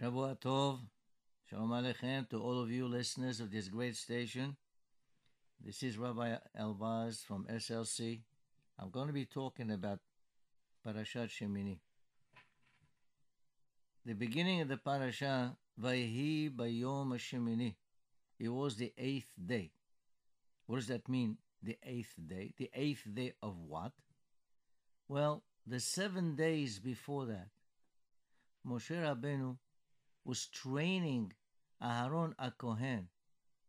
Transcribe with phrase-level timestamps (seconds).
[0.00, 0.80] Shavua Tov,
[1.48, 4.56] Shalom Aleichem to all of you listeners of this great station.
[5.64, 8.22] This is Rabbi Elbaz from SLC.
[8.76, 10.00] I'm going to be talking about
[10.84, 11.78] Parashat Shemini.
[14.04, 17.76] The beginning of the parasha, Vayhi Bayom Shemini.
[18.40, 19.70] It was the eighth day.
[20.66, 21.36] What does that mean?
[21.62, 22.52] The eighth day.
[22.58, 23.92] The eighth day of what?
[25.06, 27.46] Well, the seven days before that,
[28.66, 29.56] Moshe Rabbeinu
[30.24, 31.32] was training
[31.82, 33.04] Aharon Akohen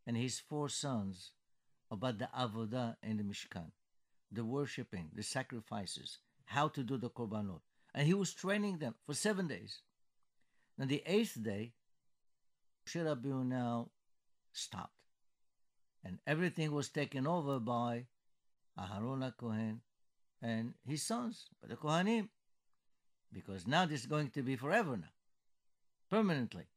[0.07, 1.31] and his four sons
[1.91, 3.71] about the avodah and the Mishkan,
[4.31, 7.61] the worshipping, the sacrifices, how to do the korbanot,
[7.93, 9.81] and he was training them for seven days.
[10.77, 11.73] Now the eighth day,
[12.87, 13.89] Moshe Rabbeinu now
[14.51, 14.93] stopped,
[16.03, 18.05] and everything was taken over by
[18.77, 19.79] Aharon Akohen
[20.41, 22.29] and his sons, by the Kohanim,
[23.33, 25.14] because now this is going to be forever now
[26.09, 26.67] permanently.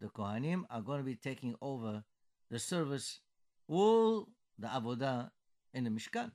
[0.00, 2.04] The Kohanim are going to be taking over
[2.50, 3.20] the service,
[3.68, 5.30] all the Avodah
[5.74, 6.30] in the Mishkan.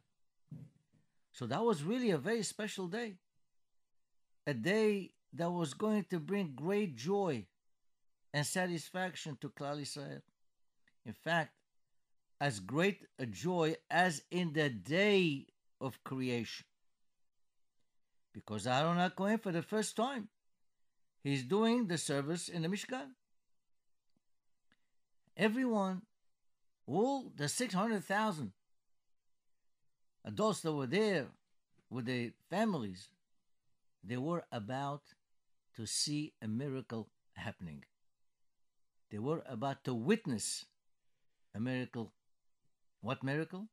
[1.31, 3.15] So that was really a very special day.
[4.47, 7.45] A day that was going to bring great joy
[8.33, 10.21] and satisfaction to Klal Israel.
[11.05, 11.51] In fact,
[12.39, 15.47] as great a joy as in the day
[15.81, 16.65] of creation.
[18.33, 20.27] Because Aaron HaKohen, for the first time,
[21.25, 23.07] He's doing the service in the Mishkan.
[25.35, 26.03] Everyone,
[26.85, 28.51] all the 600,000
[30.23, 31.25] adults that were there
[31.89, 33.09] with their families,
[34.03, 35.01] they were about
[35.75, 37.83] to see a miracle happening.
[39.09, 40.65] They were about to witness
[41.55, 42.13] a miracle.
[43.01, 43.65] What miracle?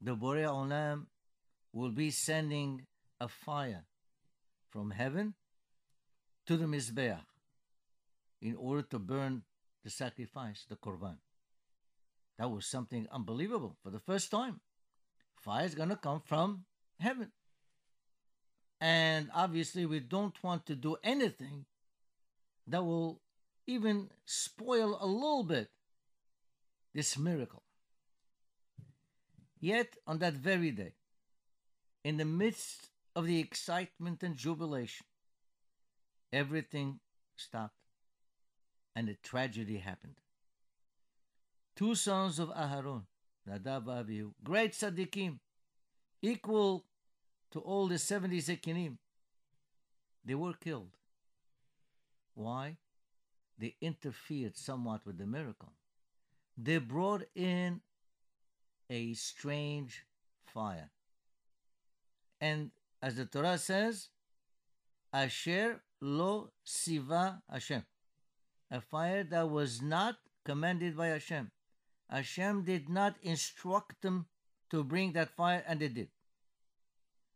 [0.00, 1.06] The Borei Olam
[1.72, 2.86] will be sending
[3.20, 3.86] a fire
[4.70, 5.34] from heaven
[6.46, 7.20] to the Mizbeach
[8.40, 9.42] in order to burn
[9.82, 11.16] the sacrifice, the Korban.
[12.38, 14.60] That was something unbelievable for the first time.
[15.40, 16.64] Fire is going to come from
[16.98, 17.30] heaven.
[18.80, 21.64] And obviously, we don't want to do anything
[22.66, 23.20] that will
[23.66, 25.70] even spoil a little bit
[26.94, 27.62] this miracle.
[29.60, 30.92] Yet, on that very day,
[32.04, 35.06] in the midst of the excitement and jubilation,
[36.34, 36.98] everything
[37.36, 37.76] stopped
[38.96, 40.16] and a tragedy happened.
[41.76, 43.02] Two sons of Aharon,
[43.48, 45.38] Nadav and Abihu, great tzaddikim,
[46.22, 46.84] equal
[47.52, 48.96] to all the 70 Zekinim,
[50.24, 50.96] they were killed.
[52.34, 52.78] Why?
[53.58, 55.72] They interfered somewhat with the miracle.
[56.56, 57.80] They brought in
[58.90, 60.04] a strange
[60.44, 60.90] fire.
[62.40, 64.08] And as the Torah says,
[65.12, 67.84] Asher lo siva Hashem,
[68.70, 71.50] a fire that was not commanded by Hashem.
[72.10, 74.26] Hashem did not instruct them
[74.70, 76.08] to bring that fire, and they did.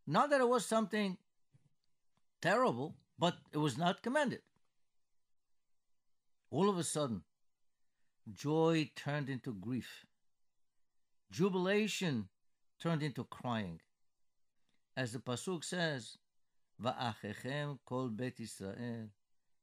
[0.07, 1.17] Not that it was something
[2.41, 4.41] terrible, but it was not commanded.
[6.51, 7.23] All of a sudden,
[8.33, 10.07] joy turned into grief.
[11.31, 12.29] Jubilation
[12.81, 13.81] turned into crying.
[14.97, 16.17] As the Pasuk says,
[16.80, 19.08] ואחיכם כל בית ישראל,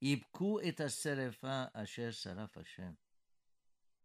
[0.02, 2.92] יבכו את השרפה אשר שרף השם.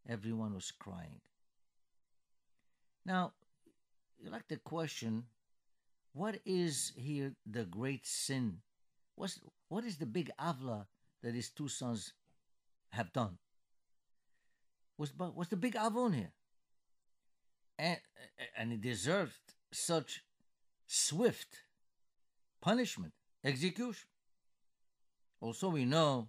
[0.08, 1.22] Everyone was crying.
[3.06, 3.34] Now,
[4.20, 5.26] you like to question,
[6.14, 8.62] what is here the great sin?
[9.16, 10.86] What's, what is the big avla
[11.24, 12.14] that his two sons
[12.90, 13.38] have done?
[14.98, 16.32] What's, what's the big avon here?
[17.78, 18.00] And,
[18.58, 19.40] and he deserved
[19.72, 20.24] such
[20.88, 21.58] swift
[22.61, 23.13] punishment,
[23.45, 24.07] execution.
[25.41, 26.29] Also, we know,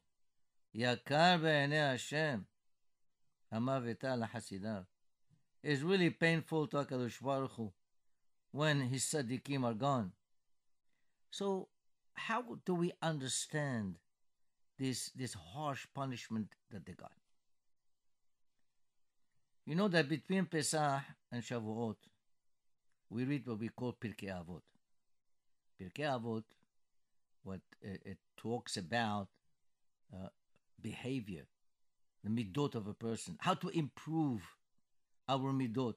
[0.75, 2.45] Yakar be'enei Hashem,
[3.53, 4.85] hamaveta lahasidav.
[5.63, 7.71] is really painful to HaKadosh Baruch Hu
[8.51, 10.11] when his tzaddikim are gone.
[11.29, 11.67] So,
[12.13, 13.97] how do we understand
[14.77, 17.11] this, this harsh punishment that they got?
[19.65, 21.95] You know that between Pesach and Shavuot,
[23.09, 24.61] we read what we call Pirkei Avot.
[25.81, 26.43] Pirkei Avot,
[27.43, 29.27] what it, it talks about
[30.13, 30.27] uh,
[30.81, 31.45] behavior,
[32.23, 34.41] the midot of a person, how to improve
[35.27, 35.95] our midot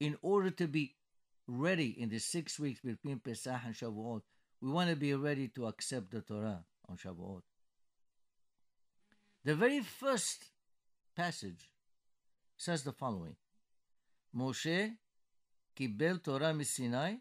[0.00, 0.94] in order to be
[1.46, 4.22] ready in the six weeks between Pesach and Shavuot.
[4.60, 7.42] We want to be ready to accept the Torah on Shavuot.
[9.44, 10.44] The very first
[11.16, 11.70] passage
[12.56, 13.36] says the following
[14.36, 14.92] Moshe
[15.78, 17.18] kibel Torah misinai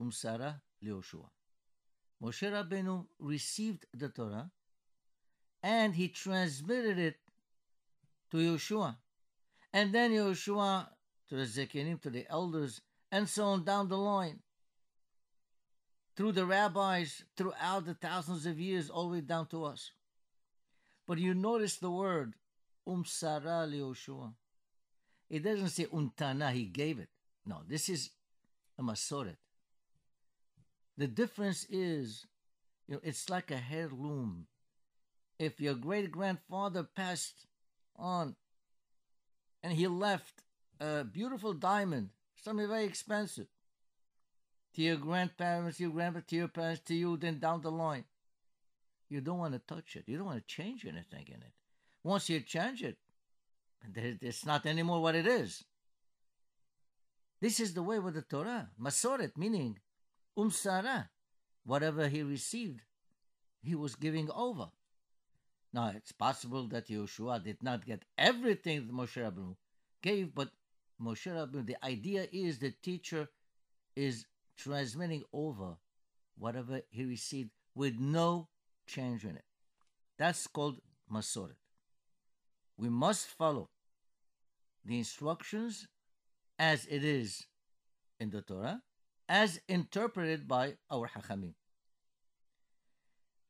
[0.00, 1.28] umsara Leoshua.
[2.22, 4.50] Moshe Rabbeinu received the Torah
[5.62, 7.16] and he transmitted it
[8.30, 8.96] to Yehoshua.
[9.72, 10.88] And then Yehoshua
[11.28, 12.80] to the Zekinim, to the elders,
[13.10, 14.40] and so on down the line.
[16.16, 19.92] Through the rabbis, throughout the thousands of years, all the way down to us.
[21.06, 22.34] But you notice the word
[22.86, 24.34] umsara Yoshua.
[25.30, 27.08] It doesn't say untana, he gave it.
[27.46, 28.10] No, this is
[28.78, 29.36] a masoret.
[30.98, 32.26] The difference is,
[32.86, 34.46] you know, it's like a heirloom.
[35.38, 37.46] If your great grandfather passed
[37.96, 38.36] on
[39.62, 40.42] and he left
[40.80, 43.46] a beautiful diamond, something very expensive,
[44.74, 48.04] to your grandparents, your grandparents, to your parents, to you, then down the line,
[49.08, 50.04] you don't want to touch it.
[50.06, 51.52] You don't want to change anything in it.
[52.02, 52.96] Once you change it,
[53.94, 55.64] it's not anymore what it is.
[57.40, 58.70] This is the way with the Torah.
[58.80, 59.78] Masoret, meaning
[60.38, 61.08] umsara.
[61.64, 62.80] Whatever he received,
[63.62, 64.70] he was giving over.
[65.72, 69.54] Now, it's possible that Yehoshua did not get everything that Moshe Rabbeinu
[70.02, 70.50] gave, but
[71.00, 73.28] Moshe Rabbeinu, the idea is the teacher
[73.94, 74.26] is
[74.56, 75.76] transmitting over
[76.36, 78.48] whatever he received with no
[78.86, 79.44] change in it.
[80.18, 80.80] That's called
[81.10, 81.56] Masoret.
[82.76, 83.70] We must follow
[84.84, 85.86] the instructions
[86.58, 87.46] as it is
[88.20, 88.82] in the Torah,
[89.32, 91.54] as interpreted by our Hachamim.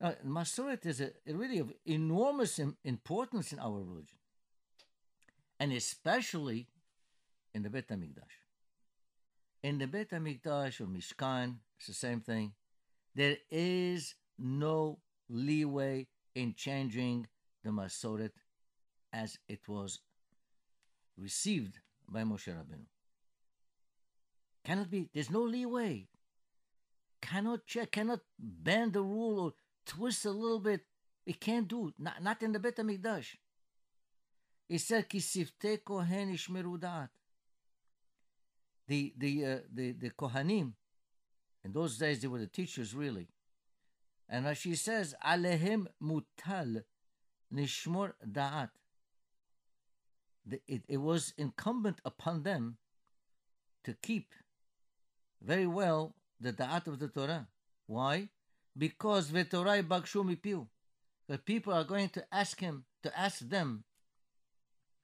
[0.01, 4.19] Now, Masoret is a, really of enormous importance in our religion,
[5.59, 6.69] and especially
[7.53, 8.37] in the Bet HaMikdash.
[9.65, 12.53] In the Bet HaMikdash or Mishkan, it's the same thing.
[13.17, 16.07] There is no leeway
[16.37, 17.27] in changing
[17.65, 18.31] the Masoret
[19.13, 19.99] as it was
[21.19, 22.92] received by Moshe Rabbeinu.
[24.65, 26.09] Cannot be, there's no leeway.
[27.21, 29.53] Cannot check, cannot bend the rule or
[29.87, 30.83] twist a little bit.
[31.27, 31.93] It can't do.
[31.99, 33.37] Not, not in the Bet HaMikdash.
[34.69, 35.21] It said, Ki
[35.85, 37.09] kohen da'at.
[38.89, 40.73] The, the, uh, the, the Kohanim,
[41.65, 43.29] in those days they were the teachers really.
[44.29, 46.83] And as she says, Alehem mutal
[47.55, 48.71] nishmor da'at
[50.67, 52.77] it, it was incumbent upon them
[53.85, 54.35] to keep
[55.45, 57.47] very well the da'at of the Torah.
[57.87, 58.29] Why?
[58.77, 60.67] Because the Torah bakshu mipiu.
[61.29, 63.85] The people are going to ask him, to ask them,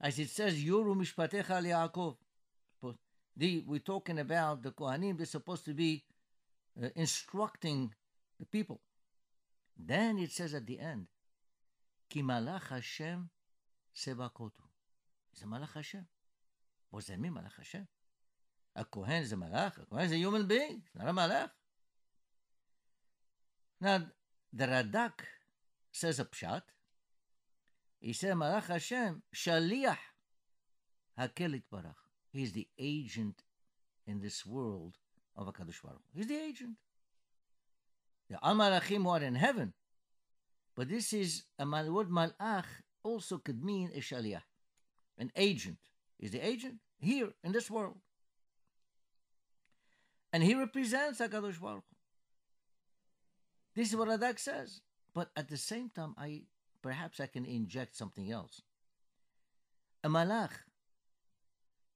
[0.00, 2.16] as it says, Yoru mishpatecha Yaakov.
[3.36, 6.02] The, we're talking about the Kohanim, they're supposed to be
[6.82, 7.94] uh, instructing
[8.40, 8.80] the people.
[9.78, 11.06] Then it says at the end,
[12.10, 13.30] Ki malach Hashem
[13.94, 14.50] sebakotu.
[15.32, 16.04] It's a malach Hashem.
[16.90, 17.86] What does that mean, malach Hashem?
[18.78, 19.76] A Kohen is a malach.
[19.82, 20.82] A Kohen is a human being.
[20.94, 21.50] Not a malach.
[23.80, 24.02] Now,
[24.52, 25.14] the Radak
[25.90, 26.62] says a pshat.
[28.00, 29.98] He said, Malach Hashem, Shaliach
[31.18, 31.94] Hakelit Barach.
[32.30, 33.42] He's the agent
[34.06, 34.96] in this world
[35.36, 36.76] of HaKadosh Baruch He's the agent.
[38.30, 39.72] The Amalachim who are in heaven.
[40.76, 42.66] But this is, a mal- word Malach
[43.02, 44.42] also could mean a Shaliach.
[45.18, 45.78] An agent.
[46.20, 47.98] Is the agent here in this world.
[50.32, 51.84] And he represents HaKadosh Baruch
[53.74, 54.80] This is what Radak says.
[55.14, 56.42] But at the same time, I
[56.82, 58.62] perhaps I can inject something else.
[60.04, 60.50] A malach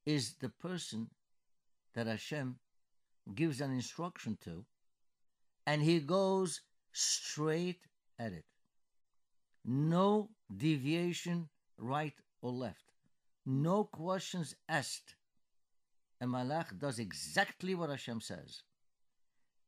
[0.04, 1.10] is the person
[1.94, 2.56] that Hashem
[3.34, 4.64] gives an instruction to,
[5.66, 6.62] and he goes
[6.92, 7.86] straight
[8.18, 8.44] at it.
[9.64, 11.48] No deviation
[11.78, 12.92] right or left
[13.44, 15.14] no questions asked.
[16.22, 18.62] And Malach does exactly what Hashem says.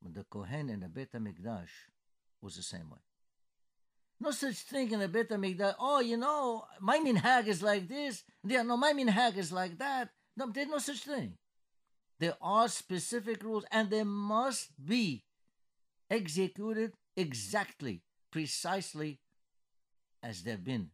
[0.00, 1.90] But the Kohen in the Bet HaMikdash
[2.40, 3.00] was the same way.
[4.20, 5.74] No such thing in the Bet HaMikdash.
[5.80, 8.22] Oh, you know, my minhag is like this.
[8.44, 10.10] Yeah, no, my minhag is like that.
[10.36, 11.38] No, there's no such thing.
[12.20, 15.24] There are specific rules, and they must be
[16.08, 19.18] executed exactly, precisely
[20.22, 20.90] as they've been.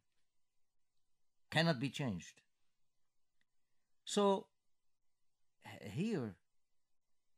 [1.51, 2.41] Cannot be changed.
[4.07, 4.47] So
[5.83, 6.35] here,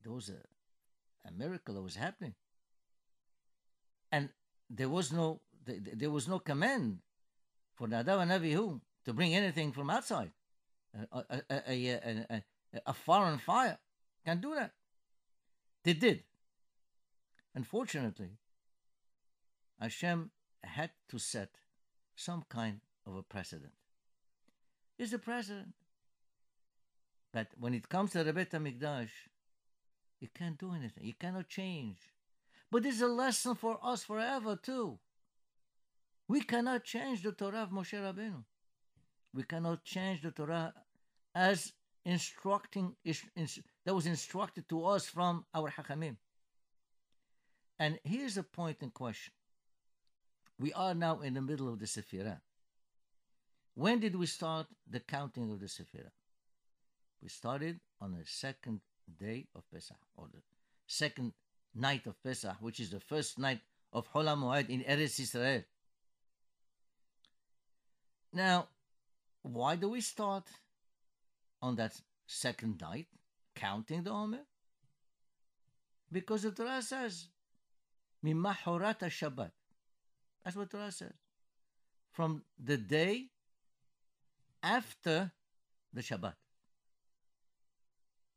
[0.03, 2.35] there was a, a miracle that was happening,
[4.11, 4.31] and
[4.69, 6.99] there was no there was no command
[7.75, 10.33] for Nadav and Avihu to bring anything from outside.
[11.13, 12.43] A, a, a, a,
[12.87, 13.79] a foreign fire
[14.25, 14.73] can do that.
[15.85, 16.25] They did.
[17.55, 18.39] Unfortunately,
[19.81, 20.31] Hashem
[20.63, 21.51] had to set
[22.15, 23.73] some kind of a precedent.
[24.99, 25.75] Is the precedent
[27.33, 29.11] but when it comes to the Bet HaMikdash,
[30.21, 31.05] you can't do anything.
[31.05, 31.99] You cannot change.
[32.71, 34.99] But is a lesson for us forever, too.
[36.29, 38.45] We cannot change the Torah of Moshe Rabbeinu.
[39.35, 40.73] We cannot change the Torah
[41.35, 41.73] as
[42.05, 46.17] instructing that was instructed to us from our Hachamim.
[47.79, 49.33] And here's a point in question.
[50.59, 52.41] We are now in the middle of the Sephirah.
[53.75, 56.13] When did we start the counting of the Sephirah?
[57.23, 58.81] We started on the second
[59.19, 60.41] day of Pesach, or the
[60.87, 61.33] second
[61.75, 63.61] night of Pesach, which is the first night
[63.93, 65.63] of Hol HaMoed in Eretz Israel.
[68.33, 68.69] Now,
[69.43, 70.45] why do we start
[71.61, 73.07] on that second night,
[73.55, 74.41] counting the Omer?
[76.11, 77.29] Because the Torah says,
[78.25, 79.51] Mimahorat Shabbat.
[80.45, 81.13] That's what Torah says.
[82.11, 83.27] From the day
[84.63, 85.31] after
[85.93, 86.35] the Shabbat.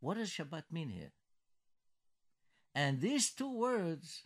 [0.06, 1.12] What does Shabbat mean here?
[2.76, 4.22] And these two words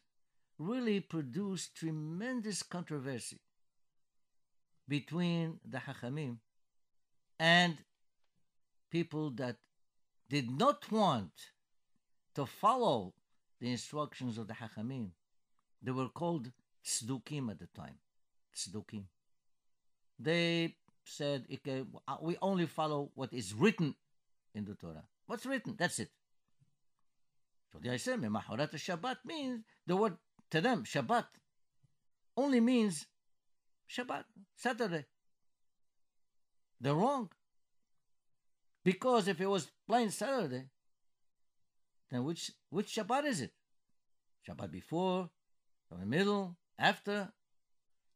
[0.58, 3.40] really produce tremendous controversy
[4.90, 6.40] between the Hachamim
[7.40, 7.78] and
[8.92, 9.56] people that
[10.30, 11.32] did not want
[12.36, 13.14] to follow
[13.62, 15.12] the instructions of the Hachamim.
[15.82, 16.52] They were called
[16.86, 17.96] Tzdukim at the time.
[18.54, 19.04] Tzdukim.
[20.20, 21.46] They said,
[22.22, 23.96] we only follow what is written
[24.54, 25.06] in the Torah.
[25.30, 25.76] What's written?
[25.78, 26.10] That's it.
[27.72, 30.18] So the said, Mahorat Shabbat means the word
[30.50, 31.26] to them, Shabbat,
[32.36, 33.06] only means
[33.88, 34.24] Shabbat,
[34.56, 35.06] Saturday.
[36.82, 37.30] They're wrong.
[38.84, 40.64] Because if it was plain Saturday,
[42.10, 43.52] then which which Shabbat is it?
[44.48, 45.30] Shabbat before,
[45.92, 47.32] in the middle, after?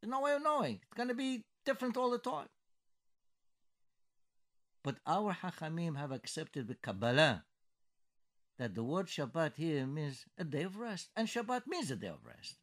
[0.00, 0.80] There's no way of knowing.
[0.82, 2.48] It's going to be different all the time.
[4.84, 7.44] But our Hachamim have accepted the Kabbalah
[8.58, 12.08] that the word Shabbat here means a day of rest, and Shabbat means a day
[12.08, 12.56] of rest.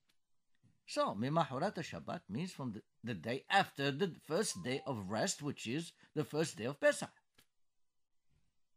[0.85, 5.65] So, Mimahurat Shabbat means from the, the day after the first day of rest, which
[5.65, 7.09] is the first day of Pesach.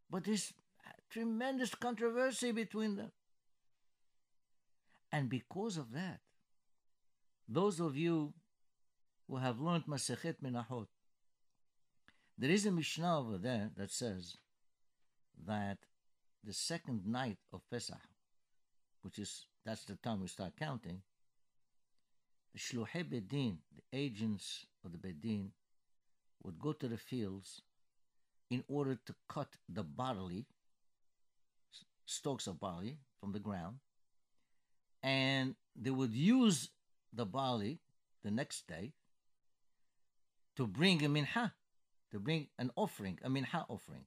[0.09, 0.51] But there's
[1.09, 3.11] tremendous controversy between them.
[5.11, 6.19] And because of that,
[7.47, 8.33] those of you
[9.27, 10.87] who have learned Masechet Menachot,
[12.37, 14.37] there is a Mishnah over there that says
[15.47, 15.77] that
[16.43, 18.01] the second night of Pesach,
[19.01, 21.01] which is that's the time we start counting,
[22.53, 25.49] the Shluhe Bedin, the agents of the Bedin,
[26.43, 27.61] would go to the fields
[28.49, 30.45] in order to cut the barley,
[32.05, 33.77] stalks of barley from the ground,
[35.01, 36.69] and they would use
[37.11, 37.79] the barley
[38.23, 38.93] the next day
[40.55, 41.53] to bring a minha,
[42.15, 44.05] to bring an offering, a minha offering.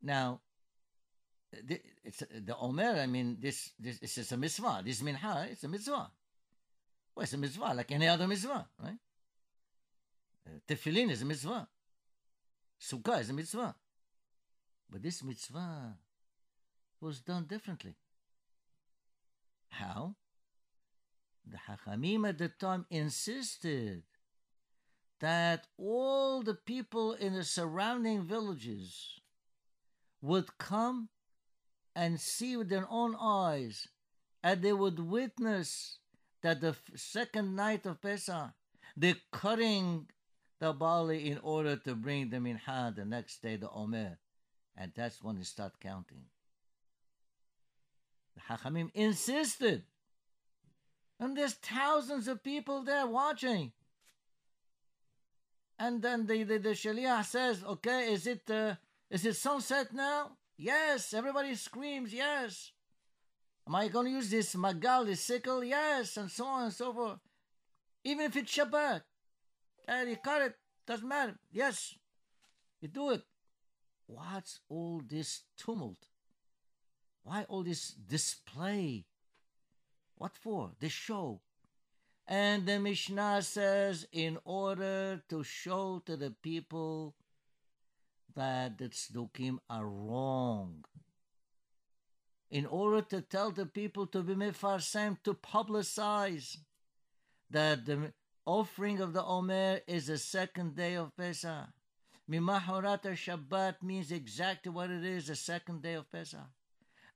[0.00, 0.40] Now,
[2.04, 3.00] it's the Omer.
[3.00, 4.82] I mean, this this is a mitzvah.
[4.84, 6.12] This minha, it's a mitzvah.
[7.14, 9.00] Well, it's a mitzvah like any other mitzvah, right?
[10.46, 11.66] Uh, tefillin is a mitzvah.
[12.80, 13.74] Sukkah is a mitzvah.
[14.88, 15.98] But this mitzvah
[17.00, 17.96] was done differently.
[19.70, 20.14] How?
[21.44, 24.04] The Hachamim at the time insisted
[25.22, 29.20] that all the people in the surrounding villages
[30.20, 31.08] would come
[31.94, 33.86] and see with their own eyes,
[34.42, 35.98] and they would witness
[36.42, 38.50] that the second night of Pesach,
[38.96, 40.08] the cutting
[40.58, 44.18] the barley in order to bring the minha the next day, the omer,
[44.76, 46.24] and that's when they start counting.
[48.34, 49.84] The Hachamim insisted,
[51.20, 53.70] and there's thousands of people there watching.
[55.82, 58.76] And then the, the, the Shaliach says, okay, is it uh,
[59.10, 60.30] is it sunset now?
[60.56, 61.12] Yes.
[61.12, 62.70] Everybody screams, yes.
[63.66, 65.64] Am I going to use this magal, this sickle?
[65.64, 67.18] Yes, and so on and so forth.
[68.04, 69.02] Even if it's Shabbat.
[69.88, 70.54] And you cut it,
[70.86, 71.34] doesn't matter.
[71.50, 71.96] Yes,
[72.80, 73.22] you do it.
[74.06, 76.06] What's all this tumult?
[77.24, 79.04] Why all this display?
[80.14, 80.70] What for?
[80.78, 81.40] The show.
[82.32, 87.14] And the Mishnah says, in order to show to the people
[88.34, 90.82] that the tzdukim are wrong.
[92.50, 96.56] In order to tell the people to be mefarsem, to publicize
[97.50, 98.14] that the
[98.46, 101.68] offering of the Omer is the second day of Pesach.
[102.30, 106.48] Mimahorat Shabbat means exactly what it is, the second day of Pesach.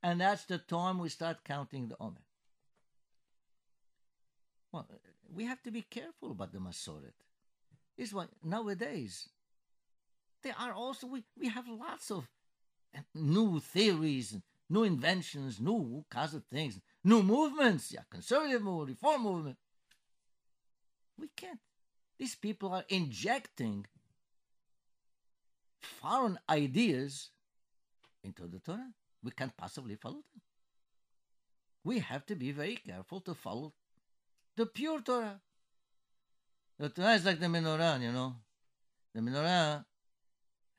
[0.03, 2.26] And that's the time we start counting the Omer.
[4.77, 4.99] Well,
[5.33, 7.17] we have to be careful about the Masoret.
[7.97, 9.27] Is what nowadays
[10.43, 12.27] there are also we, we have lots of
[12.93, 14.37] eh, new theories,
[14.69, 19.57] new inventions, new kinds of things, new movements, yeah, conservative movement, reform movement.
[21.19, 21.59] We can't.
[22.19, 23.87] These people are injecting
[25.81, 27.31] foreign ideas
[28.23, 28.91] into the Torah.
[29.23, 30.41] We can't possibly follow them.
[31.83, 33.73] We have to be very careful to follow
[34.57, 35.39] the pure Torah.
[36.79, 38.35] The Torah is like the menorah, you know.
[39.13, 39.85] The menorah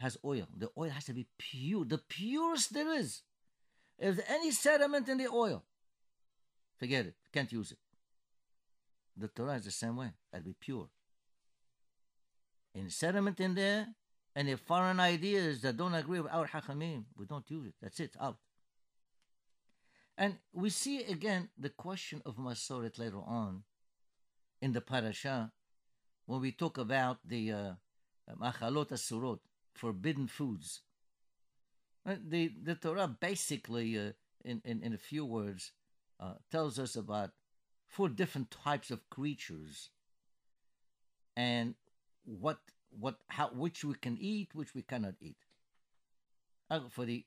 [0.00, 0.46] has oil.
[0.56, 3.22] The oil has to be pure, the purest there is.
[3.98, 5.64] If there's any sediment in the oil,
[6.76, 7.14] forget it.
[7.32, 7.78] Can't use it.
[9.16, 10.12] The Torah is the same way.
[10.32, 10.88] It'll be pure.
[12.76, 13.88] Any sediment in there,
[14.36, 17.74] any foreign ideas that don't agree with our Hachamim, we don't use it.
[17.82, 18.36] That's it, out.
[20.18, 23.62] And we see again the question of Masoret later on
[24.60, 25.52] in the parasha
[26.26, 27.72] when we talk about the uh,
[28.38, 29.38] machalot asurot,
[29.74, 30.82] forbidden foods.
[32.04, 34.10] Uh, the, the Torah basically, uh,
[34.44, 35.70] in, in, in a few words,
[36.18, 37.30] uh, tells us about
[37.86, 39.90] four different types of creatures
[41.36, 41.76] and
[42.24, 42.58] what
[42.90, 45.36] what how which we can eat, which we cannot eat.
[46.68, 47.24] Uh, for the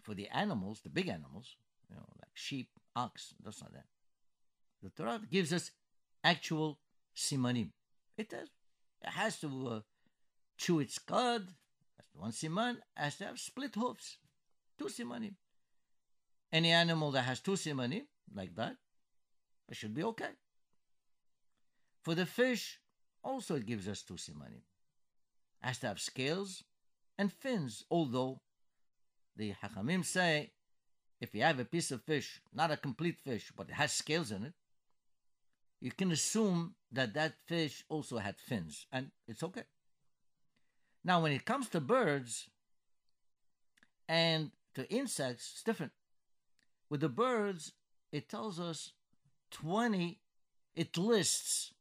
[0.00, 1.56] for the animals, the big animals,
[1.92, 3.84] you know, like sheep, ox, that's not that.
[4.82, 5.70] The Torah gives us
[6.24, 6.78] actual
[7.16, 7.70] simanim.
[8.16, 8.48] It does.
[9.02, 9.80] It has to uh,
[10.56, 11.46] chew its cud.
[11.96, 12.76] That's one siman.
[12.96, 14.16] Has to have split hoofs.
[14.78, 15.34] Two simanim.
[16.52, 18.02] Any animal that has two simanim,
[18.34, 18.76] like that,
[19.68, 20.32] it should be okay.
[22.02, 22.78] For the fish,
[23.22, 24.62] also it gives us two simanim.
[25.60, 26.64] Has to have scales
[27.18, 28.40] and fins, although
[29.36, 30.50] the Hachamim say
[31.22, 34.32] if you have a piece of fish, not a complete fish, but it has scales
[34.32, 34.54] in it,
[35.80, 39.62] you can assume that that fish also had fins, and it's okay.
[41.04, 42.50] Now, when it comes to birds
[44.08, 45.92] and to insects, it's different.
[46.90, 47.72] With the birds,
[48.10, 48.90] it tells us
[49.52, 50.18] 20,
[50.74, 51.72] it lists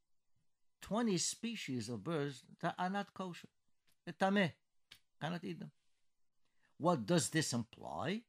[0.83, 3.47] 20 species of birds that are not kosher.
[4.19, 5.71] Cannot eat them.
[6.77, 8.21] What does this imply?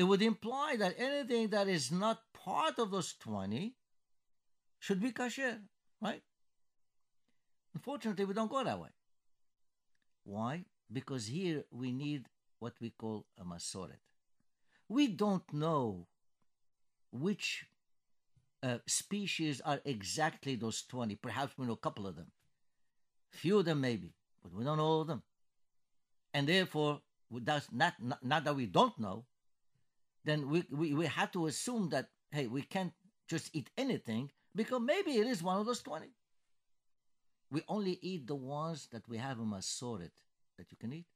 [0.00, 3.74] It would imply that anything that is not part of those 20
[4.78, 5.58] should be kasher,
[6.00, 6.22] right?
[7.74, 8.88] Unfortunately, we don't go that way.
[10.24, 10.64] Why?
[10.90, 12.24] Because here we need
[12.60, 14.00] what we call a masoret.
[14.88, 16.06] We don't know
[17.12, 17.66] which
[18.62, 21.16] uh, species are exactly those 20.
[21.16, 22.32] Perhaps we know a couple of them.
[23.32, 25.22] Few of them maybe, but we don't know all of them.
[26.32, 29.26] And therefore, that's not, not, not that we don't know,
[30.24, 32.92] then we, we, we have to assume that, hey, we can't
[33.28, 36.06] just eat anything because maybe it is one of those 20.
[37.50, 40.12] We only eat the ones that we have a masoret
[40.58, 41.06] that you can eat.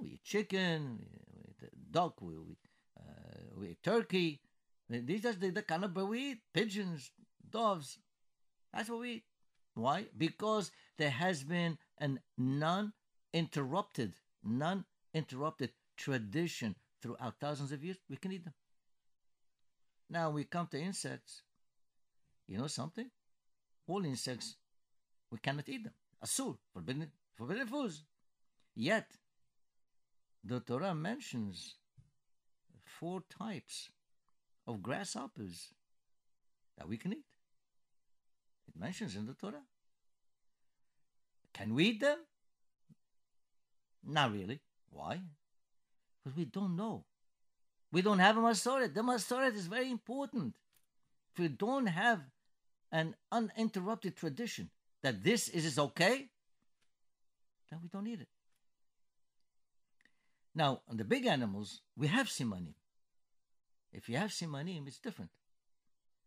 [0.00, 0.98] we eat chicken,
[1.34, 2.58] we eat duck, we eat,
[2.98, 3.02] uh,
[3.56, 4.40] we eat turkey.
[4.88, 6.38] These are the, the kind of bird we eat.
[6.52, 7.10] Pigeons,
[7.48, 7.98] doves.
[8.72, 9.24] That's what we eat.
[9.74, 10.06] Why?
[10.16, 17.96] Because there has been a non-interrupted, non-interrupted tradition throughout thousands of years.
[18.08, 18.54] We can eat them.
[20.08, 21.42] Now we come to insects.
[22.48, 23.10] You know something?
[23.86, 24.56] All insects,
[25.30, 25.92] we cannot eat them.
[26.24, 28.04] Asur, forbidden, forbidden foods.
[28.74, 29.06] Yet,
[30.44, 31.76] the Torah mentions
[32.84, 33.90] four types
[34.66, 35.68] of grasshoppers
[36.76, 37.24] that we can eat.
[38.68, 39.62] It mentions in the Torah.
[41.52, 42.18] Can we eat them?
[44.04, 44.60] Not really.
[44.90, 45.20] Why?
[46.22, 47.04] Because we don't know.
[47.92, 48.94] We don't have a Masoret.
[48.94, 50.54] The Masoret is very important.
[51.32, 52.20] If we don't have
[52.92, 54.70] an uninterrupted tradition
[55.02, 56.28] that this is okay,
[57.70, 58.28] then we don't need it.
[60.54, 62.74] Now, on the big animals, we have simanim.
[63.92, 65.30] If you have simanim, it's different.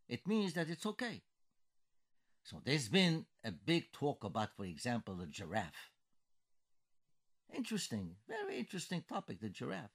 [0.08, 1.22] It means that it's okay.
[2.44, 5.93] So there's been a big talk about, for example, the giraffe.
[7.56, 9.92] Interesting, very interesting topic, the giraffe.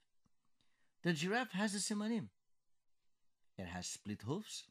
[1.03, 2.29] The giraffe has a simanim.
[3.57, 4.65] It has split hoofs,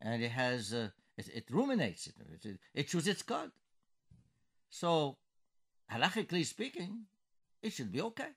[0.00, 2.08] and it has uh, it, it, ruminates.
[2.08, 2.14] It,
[2.44, 3.52] it, it chews its cud.
[4.68, 5.18] So,
[5.92, 7.04] halachically speaking,
[7.62, 8.30] it should be okay.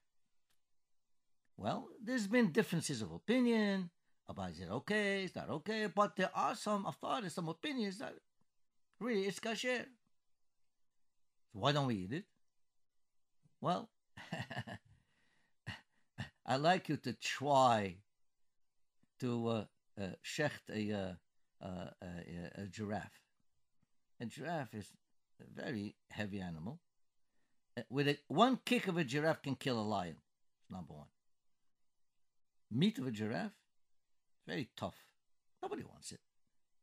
[1.58, 3.90] Well, there's been differences of opinion
[4.30, 8.14] about is it okay, is that okay, but there are some authorities, some opinions that
[9.00, 9.86] really it's kasher.
[11.52, 12.26] So why don't we eat it?
[13.62, 13.90] Well,
[16.46, 17.98] I'd like you to try
[19.20, 19.66] to uh,
[20.00, 21.90] uh, shecht a, uh, uh,
[22.56, 23.20] a, giraffe.
[24.22, 24.92] A giraffe is
[25.42, 26.80] a very heavy animal.
[27.78, 30.18] Uh, with a, one kick of a giraffe can kill a lion.
[30.70, 31.08] Number one.
[32.70, 33.56] Meat of a giraffe,
[34.46, 34.98] very tough.
[35.62, 36.20] Nobody wants it.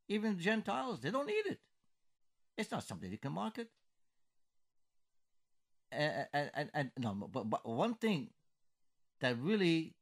[0.09, 1.61] Even Gentiles, they don't eat it.
[2.57, 3.69] It's not something you can market.
[5.95, 8.31] And, and, and no, but, but one thing
[9.21, 9.95] that really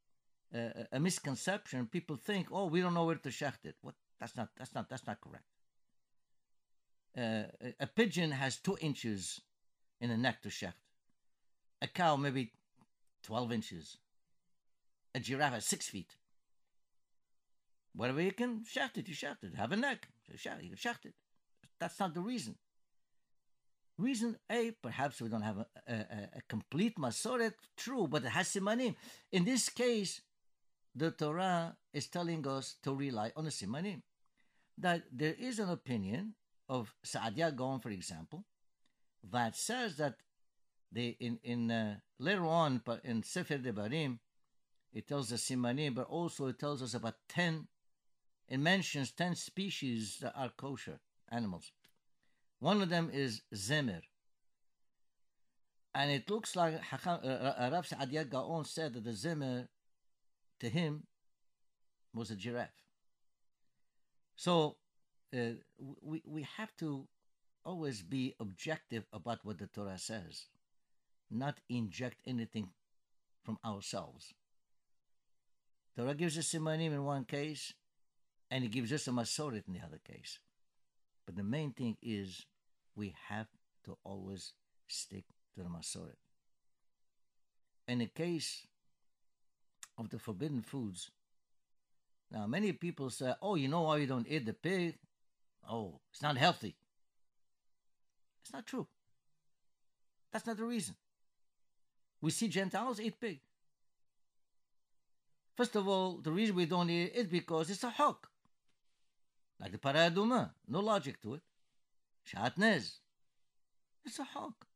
[0.55, 3.77] uh, a misconception, people think, oh, we don't know where to shecht it.
[3.83, 3.95] What?
[4.19, 4.49] That's not.
[4.57, 4.89] That's not.
[4.89, 5.45] That's not correct.
[7.17, 9.41] Uh, a pigeon has two inches
[10.01, 10.75] in the neck to shecht.
[11.83, 12.53] A cow maybe
[13.23, 13.99] twelve inches.
[15.15, 16.17] A giraffe has six feet.
[17.95, 19.55] Whatever you can shecht it, you shecht it.
[19.57, 21.15] Have a neck, you shecht it.
[21.79, 22.55] That's not the reason.
[23.99, 25.95] Reason A, perhaps we don't have a, a,
[26.37, 28.97] a complete Masoret, true, but it has simanim.
[29.31, 30.23] In this case,
[30.95, 34.03] the Torah is telling us to rely on the simanim.
[34.79, 36.35] That there is an opinion
[36.69, 38.45] of Saadia Gaon, for example,
[39.31, 40.17] that says that
[40.91, 44.19] they in in uh, later on in Sefer Devarim,
[44.93, 47.69] it tells us simanim, but also it tells us about ten.
[48.49, 51.01] It mentions ten species that are kosher
[51.31, 51.73] animals.
[52.63, 54.03] One of them is zemer.
[55.97, 57.19] And it looks like uh,
[57.73, 59.67] Rav Saadia Gaon said that the zemer,
[60.61, 61.03] to him,
[62.15, 62.71] was a giraffe.
[64.37, 64.77] So
[65.35, 65.55] uh,
[66.01, 67.09] we, we have to
[67.65, 70.47] always be objective about what the Torah says,
[71.33, 72.69] not inject anything
[73.43, 74.35] from ourselves.
[75.97, 77.75] Torah gives us simanim in one case,
[78.53, 80.39] and it gives us a masoret in the other case.
[81.27, 82.47] But the main thing is
[82.95, 83.49] we have
[83.85, 84.53] to always
[84.87, 85.25] stick
[85.55, 86.19] to the masoret.
[87.89, 88.67] In the case
[89.99, 91.11] of the forbidden foods,
[92.31, 94.99] now many people say, "Oh, you know why you don't eat the pig?
[95.69, 96.77] Oh, it's not healthy."
[98.43, 98.89] It's not true.
[100.33, 100.97] That's not the reason.
[102.21, 103.41] We see Gentiles eat pig.
[105.57, 108.31] First of all, the reason we don't eat it is because it's a chok.
[109.61, 111.43] Like the para aduma, no logic to it.
[112.27, 112.99] Shatnez.
[114.05, 114.67] It's a chok.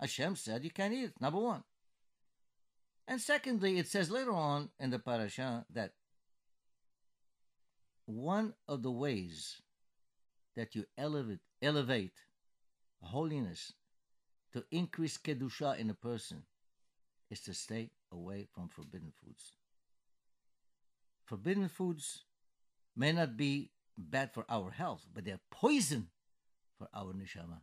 [0.00, 1.62] Hashem said you can't eat it, number one.
[3.06, 5.92] And secondly, it says later on in the parasha that
[8.06, 9.60] one of the ways
[10.56, 12.12] that you elevate elevate
[13.02, 13.72] holiness
[14.52, 16.42] to increase kedusha in a person
[17.30, 19.52] is to stay away from forbidden foods.
[21.24, 22.24] Forbidden foods
[22.96, 26.08] may not be bad for our health, but they're poison
[26.80, 27.60] for our neshama.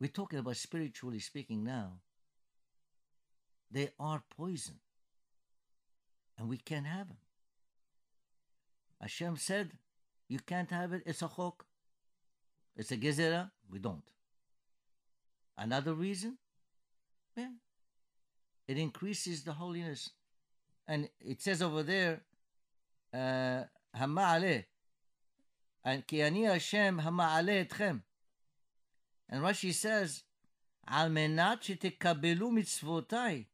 [0.00, 1.98] We're talking about spiritually speaking now.
[3.70, 4.76] They are poison.
[6.38, 7.16] And we can't have them.
[9.00, 9.72] Hashem said,
[10.28, 11.02] You can't have it.
[11.04, 11.64] It's a chok.
[12.76, 13.50] It's a gezerah.
[13.68, 14.08] We don't.
[15.58, 16.38] Another reason?
[17.36, 17.50] Yeah.
[18.68, 20.10] It increases the holiness.
[20.86, 22.22] And it says over there,
[23.12, 23.64] uh,
[25.84, 28.02] and ki ani Hashem hama'ale etchem.
[29.28, 30.22] And Rashi says,
[30.86, 33.46] al menat shetekabelu mitzvotai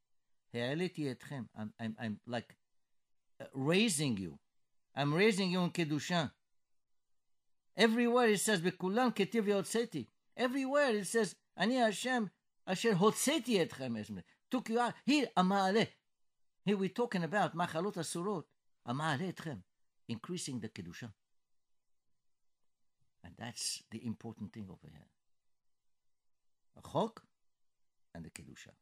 [0.52, 1.46] ha'aleti etchem.
[1.56, 2.54] I'm, I'm, I'm like
[3.40, 4.38] uh, raising you.
[4.94, 6.32] I'm raising you in kedusha.
[7.76, 10.06] Everywhere it says, bekulam ketiv yotzeti.
[10.36, 12.30] Everywhere it says, ani Hashem
[12.66, 14.22] asher hotzeti etchem.
[14.50, 14.94] Took you out.
[15.04, 15.88] Here, ama'ale.
[16.64, 18.44] Here we're talking about machalot asurot.
[18.86, 19.58] Ama'ale etchem.
[20.08, 21.10] Increasing the kedusha.
[23.28, 25.10] And that's the important thing over here.
[26.78, 27.22] A chok
[28.14, 28.72] and the kedusha.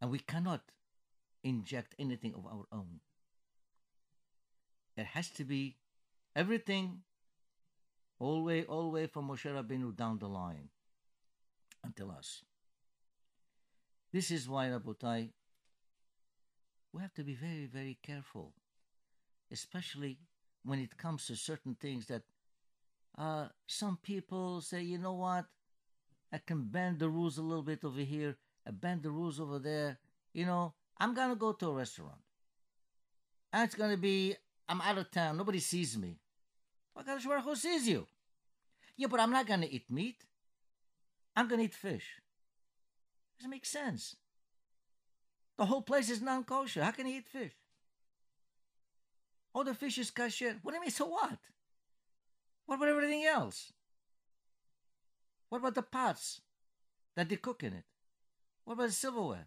[0.00, 0.62] And we cannot
[1.44, 2.98] inject anything of our own.
[4.96, 5.76] It has to be
[6.34, 7.02] everything
[8.18, 10.70] all the way, all the way from Moshe Rabbeinu down the line
[11.84, 12.42] until us.
[14.12, 15.30] This is why, Rabotai,
[16.92, 18.52] we have to be very, very careful,
[19.52, 20.18] especially
[20.64, 22.22] when it comes to certain things that
[23.18, 25.46] uh, some people say, you know what?
[26.32, 29.58] I can bend the rules a little bit over here, I bend the rules over
[29.58, 29.98] there.
[30.32, 32.20] You know, I'm going to go to a restaurant.
[33.52, 34.34] And it's going to be,
[34.68, 35.38] I'm out of town.
[35.38, 36.18] Nobody sees me.
[36.94, 38.06] Well, who sees you?
[38.96, 40.24] Yeah, but I'm not going to eat meat.
[41.34, 42.06] I'm going to eat fish.
[43.38, 44.16] Doesn't make sense.
[45.58, 46.82] The whole place is non kosher.
[46.82, 47.52] How can he eat fish?
[49.54, 50.56] Oh, the fish is kosher.
[50.62, 50.90] What do you mean?
[50.90, 51.38] So what?
[52.66, 53.72] What about everything else?
[55.48, 56.40] What about the pots
[57.14, 57.84] that they cook in it?
[58.64, 59.46] What about the silverware?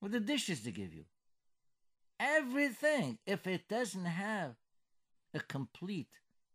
[0.00, 1.04] What the dishes they give you?
[2.18, 4.56] Everything, if it doesn't have
[5.32, 6.08] a complete,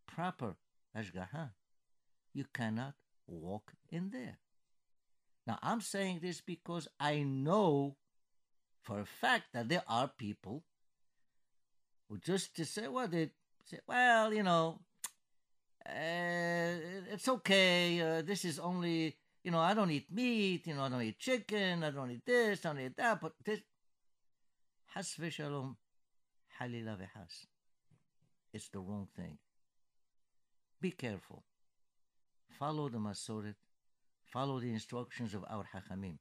[0.06, 0.56] proper
[0.96, 1.52] ashgaha,
[2.34, 2.94] you cannot
[3.28, 4.38] walk in there.
[5.48, 7.96] Now, I'm saying this because I know
[8.82, 10.64] for a fact that there are people
[12.10, 13.30] who just to say, well, they
[13.66, 14.80] say, well, you know,
[15.88, 18.02] uh, it's okay.
[18.02, 20.68] Uh, this is only, you know, I don't eat meat.
[20.68, 21.84] You know, I don't eat chicken.
[21.84, 22.66] I don't eat this.
[22.66, 23.22] I don't eat that.
[23.22, 23.60] But this,
[24.96, 25.76] has v'shalom,
[26.60, 27.46] halila v'has.
[28.54, 29.38] It's the wrong thing.
[30.82, 31.44] Be careful.
[32.58, 33.56] Follow the Masoret.
[34.24, 36.18] Follow the instructions of our Hachamim.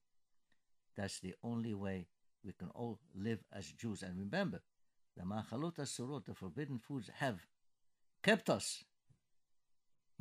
[0.96, 2.08] That's the only way
[2.44, 4.02] we can all live as Jews.
[4.02, 4.60] And remember,
[5.16, 7.46] the Machalot Asurot, the forbidden foods, have
[8.22, 8.84] kept us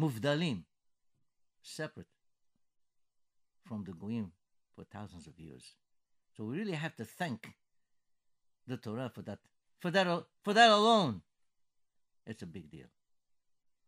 [0.04, 0.64] mufdalim,
[1.62, 2.08] separate
[3.66, 4.32] from the Goyim
[4.76, 5.64] for thousands of years.
[6.36, 7.54] So we really have to thank
[8.68, 9.40] the Torah for that.
[9.80, 10.08] For that,
[10.44, 11.22] for that alone,
[12.26, 12.88] it's a big deal.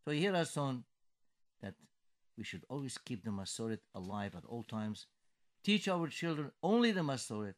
[0.04, 0.84] So here are some
[1.62, 1.74] that
[2.38, 5.08] we should always keep the Masoret alive at all times.
[5.64, 7.56] Teach our children only the Masoret.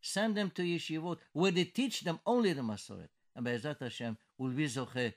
[0.00, 3.08] Send them to yeshivot where they teach them only the Masoret.
[3.34, 5.14] And by Be'ezat Hashem will be zoche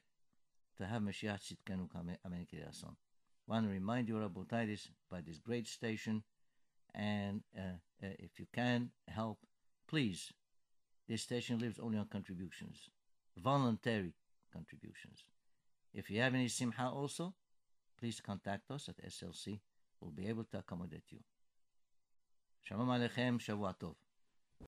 [0.80, 1.89] to have Mashiach Tzidkenu
[2.26, 2.96] Amen Kiryason.
[3.48, 6.24] want to remind you, Rabotai, this by this great station.
[6.96, 9.39] And uh, uh, if you can help,
[9.88, 10.32] please.
[11.08, 12.89] This station lives only on contributions,
[13.38, 14.13] voluntary
[14.54, 15.26] contributions.
[15.94, 17.34] If you have any simha also,
[18.00, 19.60] please contact us at SLC.
[20.00, 21.20] We'll be able to accommodate you.
[22.62, 23.96] Shalom Aleichem, Shavua Tov.